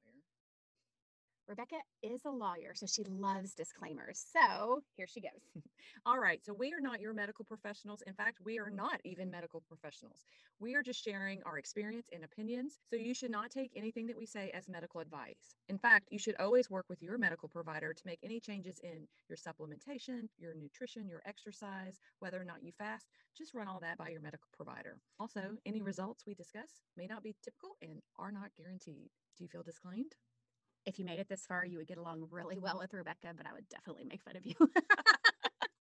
Rebecca 1.50 1.78
is 2.04 2.20
a 2.24 2.30
lawyer, 2.30 2.74
so 2.74 2.86
she 2.86 3.02
loves 3.02 3.54
disclaimers. 3.54 4.24
So, 4.32 4.84
here 4.96 5.08
she 5.08 5.20
goes. 5.20 5.64
All 6.06 6.20
right. 6.20 6.44
So 6.44 6.54
we 6.54 6.72
are 6.72 6.80
not 6.80 7.00
your 7.00 7.12
medical 7.12 7.44
professionals. 7.44 8.04
In 8.06 8.14
fact, 8.14 8.38
we 8.44 8.60
are 8.60 8.66
mm-hmm. 8.66 8.76
not 8.76 9.00
even 9.04 9.32
medical 9.32 9.60
professionals. 9.60 10.24
We 10.60 10.76
are 10.76 10.82
just 10.82 11.02
sharing 11.02 11.42
our 11.44 11.58
experience 11.58 12.08
and 12.12 12.22
opinions. 12.22 12.78
So 12.88 12.94
you 12.94 13.14
should 13.14 13.32
not 13.32 13.50
take 13.50 13.72
anything 13.74 14.06
that 14.06 14.16
we 14.16 14.26
say 14.26 14.52
as 14.54 14.68
medical 14.68 15.00
advice. 15.00 15.56
In 15.68 15.76
fact, 15.76 16.06
you 16.12 16.20
should 16.20 16.36
always 16.38 16.70
work 16.70 16.86
with 16.88 17.02
your 17.02 17.18
medical 17.18 17.48
provider 17.48 17.92
to 17.92 18.02
make 18.06 18.20
any 18.22 18.38
changes 18.38 18.78
in 18.84 19.08
your 19.28 19.36
supplementation, 19.36 20.28
your 20.38 20.54
nutrition, 20.54 21.08
your 21.08 21.22
exercise, 21.26 21.98
whether 22.20 22.40
or 22.40 22.44
not 22.44 22.62
you 22.62 22.70
fast. 22.78 23.06
Just 23.36 23.54
run 23.54 23.66
all 23.66 23.80
that 23.80 23.98
by 23.98 24.10
your 24.10 24.20
medical 24.20 24.48
provider. 24.52 24.98
Also, 25.18 25.56
any 25.66 25.82
results 25.82 26.22
we 26.28 26.34
discuss 26.34 26.80
may 26.96 27.08
not 27.08 27.24
be 27.24 27.34
typical 27.42 27.70
and 27.82 28.00
are 28.16 28.30
not 28.30 28.50
guaranteed. 28.56 29.10
Do 29.36 29.42
you 29.42 29.48
feel 29.48 29.64
disclaimed? 29.64 30.12
If 30.86 30.98
you 30.98 31.04
made 31.04 31.18
it 31.20 31.28
this 31.28 31.46
far, 31.46 31.64
you 31.64 31.78
would 31.78 31.86
get 31.86 31.98
along 31.98 32.26
really 32.30 32.58
well 32.58 32.78
with 32.78 32.92
Rebecca, 32.94 33.32
but 33.36 33.46
I 33.46 33.52
would 33.52 33.68
definitely 33.68 34.04
make 34.04 34.22
fun 34.22 34.36
of 34.36 34.46
you. 34.46 34.54